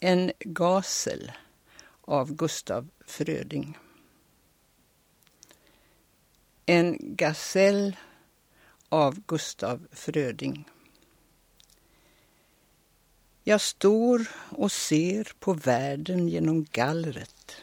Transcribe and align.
En 0.00 0.32
gasel 0.40 1.32
av 2.00 2.34
Gustav 2.34 2.88
Fröding. 3.06 3.78
En 6.66 6.98
gasell 7.00 7.96
av 8.88 9.22
Gustav 9.26 9.86
Fröding. 9.92 10.68
Jag 13.44 13.60
står 13.60 14.28
och 14.50 14.72
ser 14.72 15.32
på 15.38 15.52
världen 15.52 16.28
genom 16.28 16.64
gallret. 16.64 17.56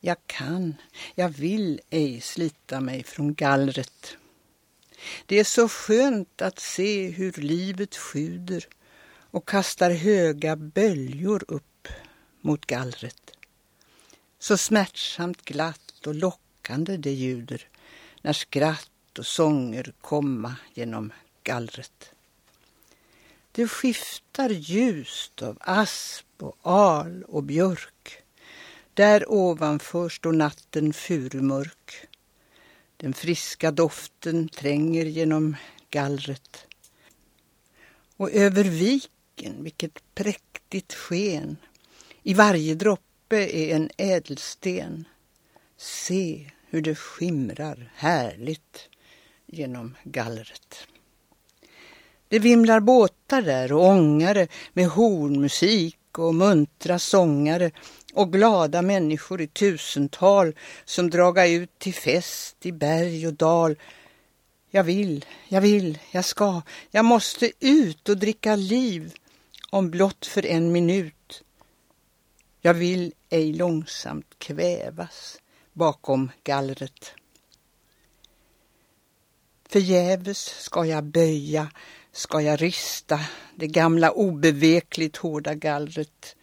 Jag 0.00 0.16
kan, 0.26 0.74
jag 1.14 1.28
vill 1.28 1.80
ej 1.90 2.20
slita 2.20 2.80
mig 2.80 3.02
från 3.04 3.34
gallret. 3.34 4.16
Det 5.26 5.38
är 5.38 5.44
så 5.44 5.68
skönt 5.68 6.42
att 6.42 6.58
se 6.58 7.08
hur 7.08 7.32
livet 7.32 7.96
sjuder 7.96 8.66
och 9.36 9.48
kastar 9.48 9.90
höga 9.90 10.56
böljor 10.56 11.44
upp 11.48 11.88
mot 12.40 12.66
gallret. 12.66 13.30
Så 14.38 14.56
smärtsamt 14.56 15.44
glatt 15.44 16.06
och 16.06 16.14
lockande 16.14 16.96
det 16.96 17.10
ljuder 17.10 17.68
när 18.22 18.32
skratt 18.32 19.18
och 19.18 19.26
sånger 19.26 19.92
komma 20.00 20.56
genom 20.74 21.12
gallret. 21.42 22.12
Det 23.52 23.68
skiftar 23.68 24.50
ljust 24.50 25.42
av 25.42 25.58
asp 25.60 26.42
och 26.42 26.56
al 26.62 27.22
och 27.22 27.42
björk. 27.42 28.22
Där 28.94 29.32
ovanför 29.32 30.08
står 30.08 30.32
natten 30.32 30.92
furumörk. 30.92 32.06
Den 32.96 33.14
friska 33.14 33.70
doften 33.70 34.48
tränger 34.48 35.04
genom 35.04 35.56
gallret. 35.90 36.66
Och 38.16 38.30
över 38.30 38.64
blicken, 39.36 39.62
vilket 39.62 40.14
präktigt 40.14 40.94
sken. 40.94 41.56
I 42.22 42.34
varje 42.34 42.74
droppe 42.74 43.36
är 43.36 43.74
en 43.76 43.90
ädelsten. 43.96 45.04
Se 45.76 46.50
hur 46.70 46.82
det 46.82 46.94
skimrar 46.94 47.92
härligt 47.94 48.88
genom 49.46 49.94
gallret. 50.04 50.86
Det 52.28 52.38
vimlar 52.38 52.80
båtar 52.80 53.42
där 53.42 53.72
och 53.72 53.84
ångare 53.84 54.48
med 54.72 54.86
hornmusik 54.86 56.18
och 56.18 56.34
muntra 56.34 56.98
sångare 56.98 57.70
och 58.14 58.32
glada 58.32 58.82
människor 58.82 59.40
i 59.40 59.46
tusental 59.46 60.54
som 60.84 61.10
draga 61.10 61.46
ut 61.46 61.78
till 61.78 61.94
fest 61.94 62.56
i 62.66 62.72
berg 62.72 63.26
och 63.26 63.34
dal. 63.34 63.76
Jag 64.70 64.84
vill, 64.84 65.24
jag 65.48 65.60
vill, 65.60 65.98
jag 66.10 66.24
ska, 66.24 66.62
jag 66.90 67.04
måste 67.04 67.50
ut 67.60 68.08
och 68.08 68.16
dricka 68.16 68.56
liv 68.56 69.12
om 69.70 69.90
blott 69.90 70.26
för 70.26 70.46
en 70.46 70.72
minut. 70.72 71.42
Jag 72.60 72.74
vill 72.74 73.12
ej 73.28 73.52
långsamt 73.52 74.38
kvävas 74.38 75.40
bakom 75.72 76.30
gallret. 76.44 77.14
Förgäves 79.68 80.44
ska 80.44 80.84
jag 80.84 81.04
böja, 81.04 81.70
ska 82.12 82.40
jag 82.40 82.62
rista 82.62 83.20
det 83.54 83.66
gamla 83.66 84.10
obevekligt 84.10 85.16
hårda 85.16 85.54
gallret. 85.54 86.36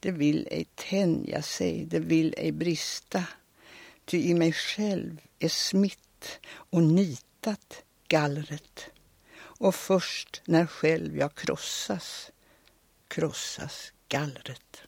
Det 0.00 0.10
vill 0.10 0.48
ej 0.50 0.66
tänja 0.74 1.42
sig, 1.42 1.84
det 1.84 1.98
vill 1.98 2.34
ej 2.36 2.52
brista. 2.52 3.24
Ty 4.04 4.18
i 4.18 4.34
mig 4.34 4.52
själv 4.52 5.20
är 5.38 5.48
smitt 5.48 6.40
och 6.48 6.82
nitat 6.82 7.82
gallret. 8.08 8.86
Och 9.34 9.74
först 9.74 10.42
när 10.44 10.66
själv 10.66 11.16
jag 11.16 11.34
krossas, 11.34 12.31
krossas 13.12 13.92
gallret. 14.08 14.86